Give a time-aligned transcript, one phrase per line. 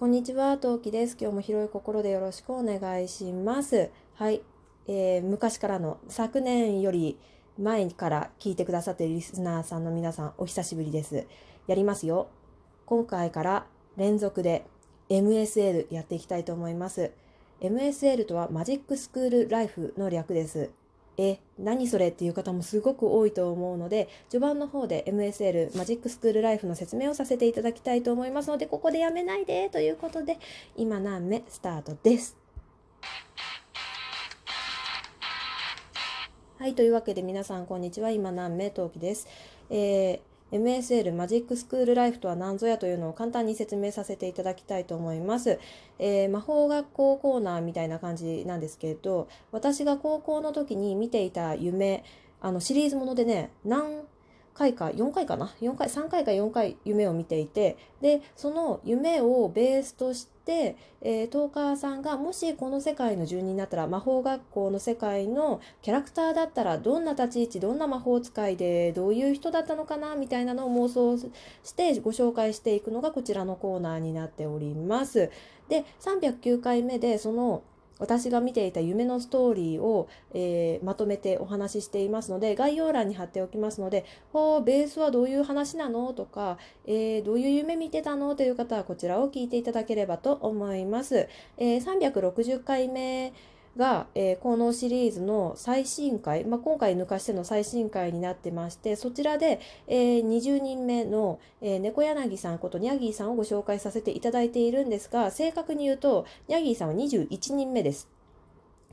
[0.00, 1.16] こんにちは、トウキです。
[1.20, 3.90] 今日も広い心でよろしくお願いします。
[4.14, 4.40] はい、
[4.88, 7.18] えー昔からの昨年より
[7.58, 11.26] 前から聞いてくださっているリスナーさんの皆さん、お久しぶりです。
[11.66, 12.28] やりますよ。
[12.86, 13.66] 今回から
[13.98, 14.64] 連続で
[15.10, 17.10] MSL やっていきたいと思います。
[17.60, 20.70] MSL とはマジックスクールライフの略です。
[21.16, 30.38] え、何それっていう方もすごく多いと思うので、序盤の方で MSL マジックスクールライフの説明をさせていただきたいと思いますので、ここでやめないでということで、
[30.76, 32.36] 今何目スタートです。
[36.58, 38.10] はい、というわけで皆さんこんにちは。
[38.10, 39.26] 今何名陶器です。
[39.70, 45.58] えー MSL マジックスクールライフとは何ぞやというのを簡単に説明させていただきたいと思います。
[45.98, 52.04] えー魔法学校コーナーみたいな感じなんですけれど、私が高校の時に見ていた夢、
[52.40, 54.04] あのシリーズものでね、何
[54.60, 70.16] 回か、4回かな ?4 回、3回か4回夢を見ていて、で、その夢をベースとして、えトーカーさんがもしこの世界の住人になったら魔法学校の世界のキャラクターだったらどんな立ち位置どんな魔法使いでどういう人だったのかな？
[70.16, 71.16] みたいなのを妄想
[71.62, 75.30] してご紹介していくのがこちらのコーナーになっております。
[75.68, 77.62] で309回目でその
[78.00, 91.28] 私が見ていた夢のストーリーを、えーまとめてお話ししていますので概要欄に貼っておきますので「ほベースはどういう話なの?」とか、えーどういう夢見てたの?」という方はこちらを聞いていただければと思います。
[91.58, 93.32] えー360回目
[93.80, 108.08] が、えーこのシリーズの最新回、まあ、今回抜かしての最新回になってましてそちらで、えー20人目の、えー猫柳さんことニャギーさんをご紹介させていただいているんですが正確に言うとニャギーさんは21人目です。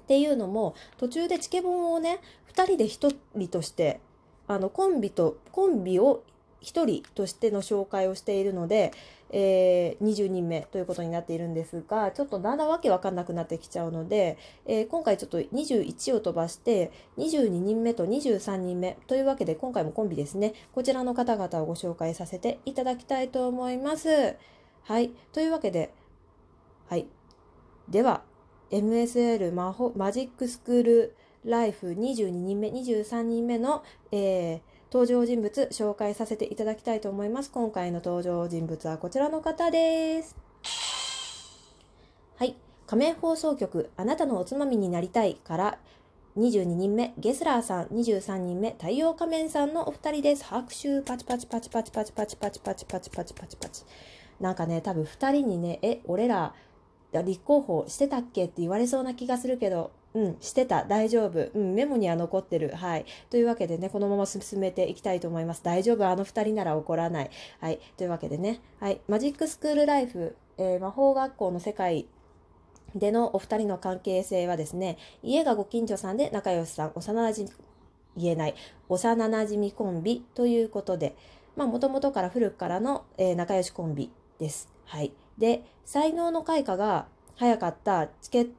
[0.01, 2.19] っていうのも途中でチケボンをね
[2.53, 3.99] 2人で1人として
[4.47, 6.23] あのコンビとコンビを
[6.61, 8.91] 1人としての紹介をしているので、
[9.29, 20.53] えー20人目ということになっているんですがちょっとだんだんわけわかんなくなってきちゃうので、えー今回ちょっと21を飛ばして22人目と23人目というわけで今回もコンビですね。
[20.71, 24.35] こちらの方々をご紹介させていただきたいと思います。
[24.83, 25.11] はい。
[25.33, 25.93] というわけで
[26.87, 27.07] はい。
[27.89, 28.23] では
[28.71, 31.15] MSL マホマジックスクール
[31.45, 37.51] ライフ22人目23人目の、えー登場人物紹介させていただきたいと思います。
[37.51, 40.35] 今回の登場人物はこちらの方です。
[42.37, 42.55] はい。
[42.85, 45.77] 仮面放送局あなたのおつまみになりたいから
[46.37, 50.45] 22人目ゲスラーさん23人目太陽仮面さんのお二人です。
[50.45, 53.83] 拍手パチパチパチパチパチパチパチパチパチパチパチパチ。
[54.39, 56.53] なんかね多分二人にねえ俺ら
[57.11, 58.45] 立候補してたっけ？
[58.45, 63.05] って言われそうな気がするけど、うん、してた、大丈夫、うん、メモには残ってる、はい。
[63.29, 65.63] というわけでね、このまま進めていきたいと思います。
[65.63, 67.29] 大丈夫、あの二人なら怒らない。
[67.59, 67.79] はい。
[67.97, 68.99] というわけでね、はい。
[69.07, 72.07] マジックスクールライフ、えー魔法学校の世界
[72.95, 77.49] でのお二人の関係性はですね、家がご近所さんで仲良しさん、幼馴染
[78.15, 78.55] 言えない、
[78.89, 81.15] 幼馴染コンビということで、
[81.55, 84.69] まあ、もともとから古くからの、えー仲良しコンビです。
[84.85, 85.11] はい。
[85.37, 88.51] で、才能の開花が早かったチケボ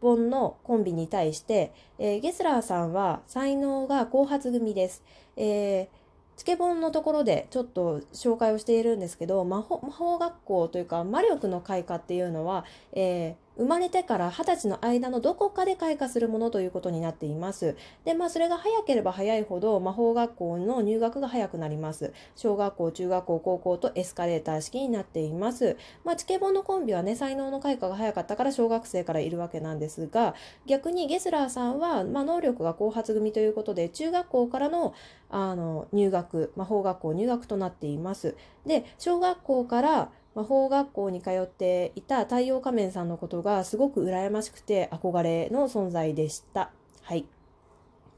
[0.00, 5.02] 本のコンビに対して、えーゲスラーさんは才能が後発組です。
[5.36, 5.98] えー
[6.38, 17.76] チケボンのところでちょっと紹介をしているんですけど魔法魔法学校というか魔力の開花っていうのは、えー生まれてから二十歳の間のどこかで開花するものということになっています。
[18.04, 22.12] で、まあそれが早ければ早いほど魔法学校の入学が早くなります。
[22.36, 25.76] 小学校、中学校、高校とエスカレーター式になっています。
[26.04, 30.34] まあチケボンのコンビはね、才能の開花が早かったから小学生からいるわけなんですが、
[30.66, 34.94] 逆にゲスラーさんは、まあ、能力が後発組ということで、中学校からの
[35.30, 38.36] あの入学、魔法学校入学となっています。
[38.66, 46.70] で、小学校から魔法学校に通っていた太陽仮面さんのことがすごく羨ましくて憧れの存在でした。
[47.02, 47.26] はい。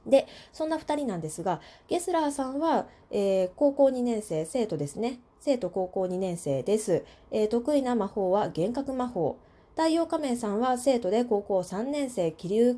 [0.07, 5.19] で、そんな2人なんですが、ゲスラーさんは、えー高校2年生、生徒ですね。
[5.41, 7.07] 生徒高校2年生です。
[7.31, 9.39] えー得意な魔法は幻覚魔法。
[9.75, 12.77] 太陽仮面さんは生徒で高校3年生、気流、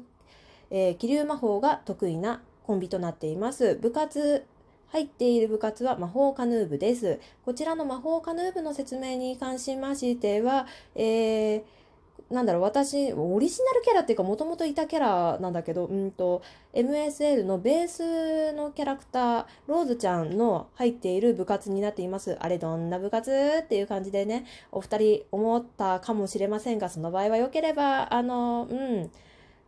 [0.70, 3.74] えー気流魔法が得意なコンビとなっています。
[3.74, 4.46] 部活、
[4.92, 7.18] 入っている部活は魔法カヌー部です。
[7.44, 11.62] こちらの魔法カヌー部の説明に関しましては、えー
[12.30, 16.42] なんだろう、私、オリジナルキャラっていうか、もともといたキャラなんだけど、うんと、
[16.72, 22.36] MSL のベースのキャラクター、ローズちゃんの入っている部活になっています。
[22.40, 23.30] あれどんな部活？
[23.62, 29.10] っていう感じでね、お二人思ったかもしれませんが、その場合は良ければ、あの、うん、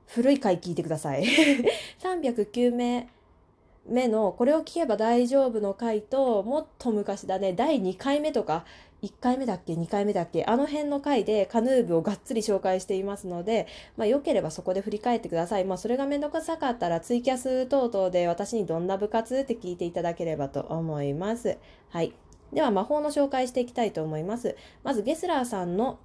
[0.07, 1.25] 古い回聞いてください。
[2.03, 3.09] 309名
[3.87, 8.65] 目のこれを聞けば大丈夫の回ともっと昔だね第2回目とか
[9.03, 10.47] 1回目だっけ？2回目だっけ？
[10.47, 13.67] あの辺の回でカヌー部をがっつり紹介していますので、
[13.99, 15.67] まあ、よければそこで振り返ってください。
[15.67, 21.59] まあ、それがめんどくさかったらツイキャス等々で私にどんな部活って聞いていただければと思います。
[21.91, 22.15] はい。
[22.55, 24.57] では魔法の紹介していきたいと思います。
[24.85, 25.99] まずゲスラーさんの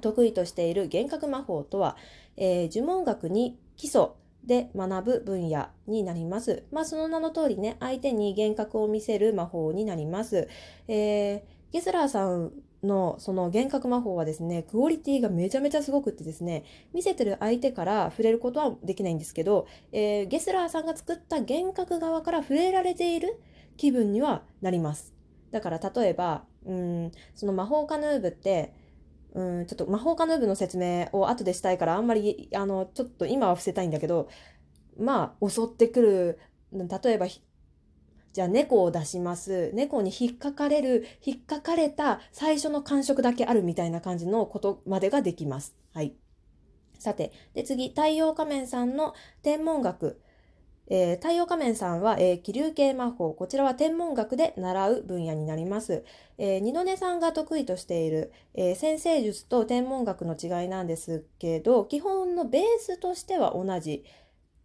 [0.00, 1.98] 得意としている幻覚魔法とは、
[2.38, 4.08] えー、呪文学に基礎
[4.46, 6.64] で学ぶ分野になります。
[6.70, 10.48] まあ、その名の通りね、相手に幻覚を見せる魔法になります。
[10.88, 12.52] えーゲスラーさん
[12.84, 16.62] のその幻覚魔法はですね、クオリティがめちゃめちゃすごくってですね、
[16.92, 23.40] 見せてる相手から触れることはできないんですけど、えー、ゲスラーさんが作った幻覚側から触れられている
[23.76, 25.12] 気分にはなります。
[25.50, 28.72] だから例えば、うん、その魔法カヌー部って、
[29.34, 34.28] うん、ちょっと魔法カヌー部の説明を後でしたいからあんまり、あの、ちょっと今は伏せたいんだけど、
[34.98, 36.38] まあ、襲ってくる、
[36.72, 37.26] 例えば
[38.34, 39.70] じゃあ猫を出します。
[39.74, 45.76] 猫に引っかかれる、引っかかれた最初の感触だけあるみたいな感じのことまでができます。
[45.92, 46.16] はい。
[46.98, 50.20] さて、で次、太陽仮面さんの天文学。
[50.88, 53.32] えー、太陽仮面さんは、えー、気流系魔法。
[53.32, 56.04] こちらは天文学で習う分野になります。
[56.38, 64.04] えー、二度寝さんが得意としている、えー、先生術と天文学の違いなんですけど、基本のベースとしては同じ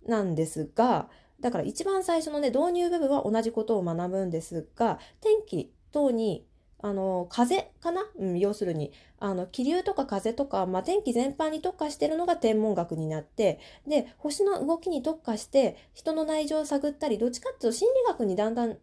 [0.05, 6.45] なんですが、だから一番最初のね、導入部分は同じことを学ぶんですが、天気等に、
[6.81, 8.03] あの、風かな？
[8.17, 18.77] うん、要するに、あの、気流とか風とか、まあ、天気全般に特化してるのが天文学になって、で、星の動きに特化して、人の内情を探ったり、どっちかっていうと心理学にだんだんん？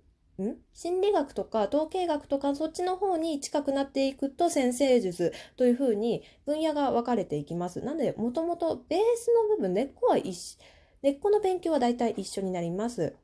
[0.75, 7.81] 心理学とか統計学とかそっちの方に近くなっていくと先生術というふうに分野が分かれていきます。
[7.81, 10.59] なので、もともとベースの部分、根っこは一緒。
[11.01, 13.17] で、この勉強は大体一緒になります。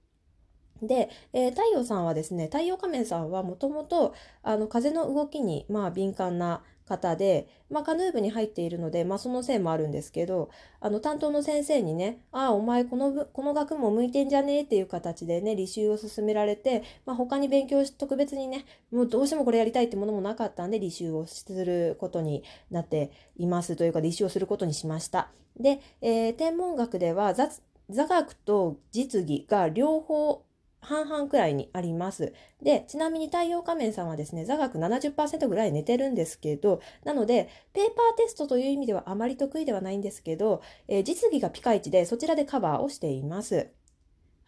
[0.83, 10.51] で、えー、太陽さんはですね、太陽仮面さんはもともと、あの、風の動きに、まあ、敏感な方で、まあ、カヌー部に入っているので、まあ、そのせいもあるんですけど、
[10.81, 25.31] あの、担当の先生にね、ああ、お前、この、この学問向いてんじゃねえっていう形でね、履修を進められて、まあ、他に勉強し、特別にね、もうどうしてもこれやりたいってものもなかったんで、履修をすることになっていますというか、履修をすることにしました。
[25.57, 30.45] で、えー、天文学では、座学と実技が両方
[30.83, 32.33] 半々くらいにあります。
[32.61, 43.71] で、ちなみに太陽仮面さんはですね、座学70%ぐらい寝てるんですけど、なので、ペーパーテストという意味ではあまり得意ではないんですけど、えー、実技がピカイチで、そちらでカバーをしています。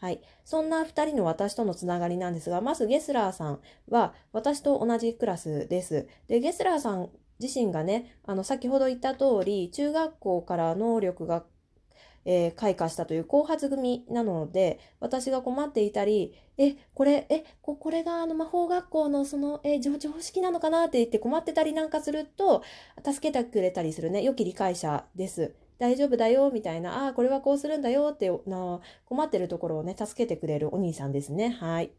[0.00, 0.20] はい。
[0.44, 6.08] そんな2人の私とのつながりなんですが、まずゲスラーさんは私と同じクラスです。
[6.28, 7.10] で、ゲスラーさん
[7.40, 11.44] 自身がね、あの、先ほど言った通り、中学校から能力が
[12.24, 22.62] えー、開花したという後発組なので、私が困っていたり、え、これ、え、ここれがあの魔法学校のその、え、常識なのかなって言って困ってたりなんかすると、
[23.04, 25.54] 助けてくれたりするね、良き理解者です。
[25.78, 31.48] 大丈夫だよ、みたいな、ああ、これはこうするんだよってな、困ってるところをね、助けてくれるお兄さんですね。
[31.48, 31.92] はい。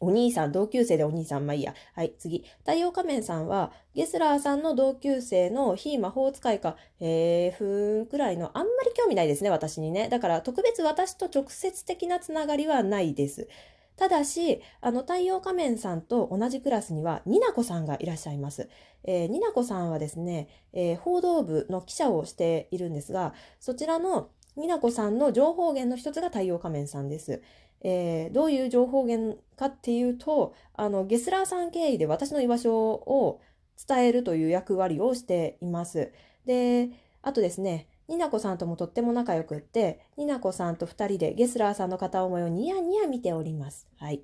[0.00, 1.74] お兄さん、同級生でお兄さん、まあいいや。
[1.94, 2.44] はい、次。
[2.60, 10.08] 太陽仮面さんは、ゲスラーさんの同級生の非魔法使いか、へーふーんくらいの、あんまり興味ないですね、私にね。
[10.08, 13.48] だから、特別私と直接的なつながりはないです。
[13.96, 18.68] ただし、あの、太陽仮面さんと同じクラスには、ニナコさんがいらっしゃいます。
[19.02, 27.42] えー、ニナコさんはですね、えー、報道部の記者をしているんですが、そちらのニナコさんの情報源の一つが太陽仮面さんです。
[27.82, 33.40] えー、どういう情報源かっていうと、あの、ゲスラーさん経由で私の居場所を
[33.88, 36.12] 伝えるという役割をしています。
[36.44, 36.90] で、
[37.22, 43.86] あとですね、ニナコさんともとっても仲良くって、ニナコさんと二人でゲスラーさんの片思いをニヤニヤ見ております。
[43.96, 44.22] はい。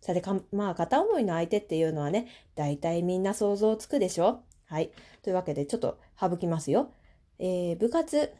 [0.00, 0.22] さて、
[0.52, 4.42] まあ、片思いの相手っていうのはね、大体みんな想像つくでしょ？
[4.66, 4.90] はい。
[5.22, 6.92] というわけで、ちょっと省きますよ。
[7.38, 8.30] えー、部活、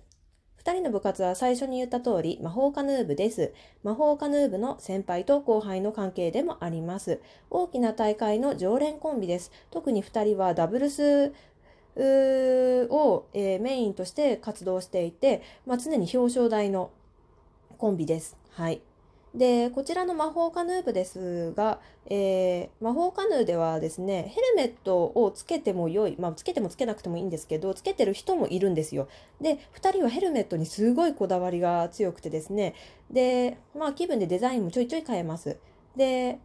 [0.63, 3.53] 2人の部活は最初に言った通り、魔法カヌー部です。
[3.83, 7.21] 魔法カヌー部の先輩と後輩の関係でもあります。
[7.51, 9.53] 大きな大会の常連コンビです。
[9.71, 11.33] 特に2人はダブルス
[11.97, 16.91] を、えー、メインとして活動していて、まあ、常に表彰台の
[17.77, 18.37] コンビです。
[18.51, 18.81] はい。
[19.35, 29.09] で、こちらの魔法カヌー部ですが、えー、魔法カヌーではですね、ヘルメットをつけても良い、まあ、つけてもつけなくてもいいんですけど、つけてる人もいるんですよ。
[29.41, 32.75] で、2人はヘルメットにすごいこだわりが強くてですね、
[33.11, 35.59] で、まあ、気分でデザインもちょいちょい変えます。
[35.97, 36.39] で、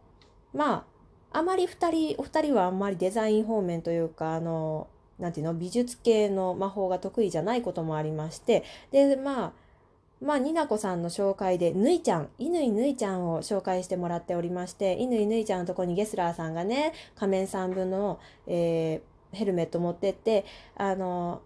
[0.52, 0.84] ま
[1.32, 4.88] あ、あまり2人、お二人はあんまりデザイン方面というか、あの、
[5.20, 9.52] なんていうの、美術系の魔法が得意じゃないこともありまして、で、まあ、
[10.20, 20.44] まあ、になこさんの紹介で、ぬいちゃん、いぬいぬいちゃんを紹介してもらっておりまして、いぬいぬいちゃんのとこにゲスラーさんがね、仮面さん分の、えー、ヘルメット持ってって、
[20.76, 21.40] あの、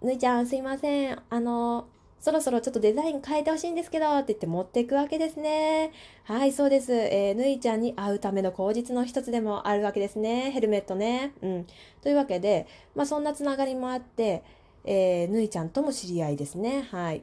[0.00, 1.88] ぬいちゃんすいません、あの、
[2.20, 5.90] そろそろちょっとデザイン変えてほしいんですけど、って言って持っていくわけですね。
[6.24, 6.92] はい、そうです。
[6.92, 10.50] えー、ぬいちゃんに会うための口実の一つでもあるわけですね。
[10.52, 11.32] ヘルメットね。
[11.40, 11.66] うん。
[12.02, 14.44] というわけで、まあそんなつながりもあって、
[14.84, 16.86] えー、ぬいちゃんとも知り合いですね。
[16.90, 17.22] はい。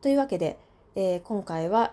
[0.00, 0.58] というわけで、
[0.94, 1.92] えー、今回は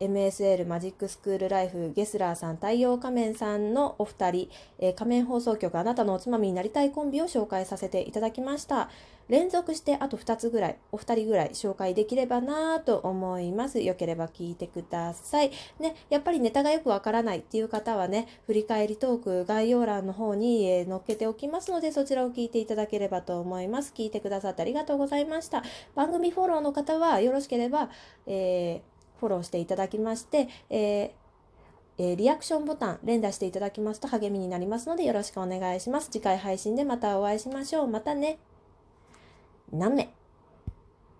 [0.00, 8.88] MSL マジックスクールライフゲスラーさん太陽仮面さんのお二人、えー、仮面放送局あなたのおつまみになりたいコンビを紹介させていただきました。
[9.28, 13.80] 連続してあと2つぐらいお二人ぐらい紹介できればなと思います。
[13.80, 15.50] よければ聞いてください。
[15.78, 23.92] ねやっぱりネタがよくわからないっていう方はね振り返りトーク概要欄の方に、えー、載っけておきますのでそちらを聞いていただければと思います。
[23.94, 25.62] 聞いてくださってありがとうございました。
[25.94, 27.90] 番組フォローの方はよろしければ、
[28.26, 31.14] えーフォローしていただきまして、え
[31.98, 36.10] え、リアクションボタン連打していただきますと励みになりますのでよろしくお願いします。
[36.10, 37.88] 次回配信でまたお会いしましょう。
[37.88, 38.38] またね。
[39.72, 40.17] 何名